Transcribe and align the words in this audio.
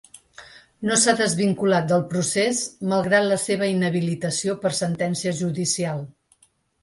No 0.89 0.95
s’ha 1.01 1.13
desvinculat 1.17 1.91
del 1.91 2.05
procés 2.13 2.61
malgrat 2.93 3.27
la 3.33 3.37
seva 3.43 3.69
inhabilitació 3.73 4.55
per 4.65 4.71
sentència 4.79 5.35
judicial. 5.43 6.01